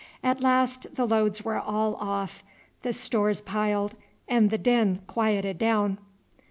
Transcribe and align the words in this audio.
At 0.23 0.41
last 0.41 0.95
the 0.95 1.05
loads 1.05 1.45
were 1.45 1.59
all 1.59 1.93
off, 1.97 2.43
the 2.81 2.91
stores 2.91 3.39
piled, 3.39 3.93
and 4.27 4.49
the 4.49 4.57
din 4.57 5.01
quieted 5.05 5.59
down. 5.59 5.99